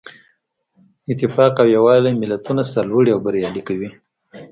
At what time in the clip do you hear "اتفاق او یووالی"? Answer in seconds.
1.11-2.11